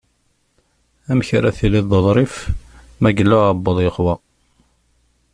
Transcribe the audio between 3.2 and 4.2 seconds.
uεebbuḍ yexwa?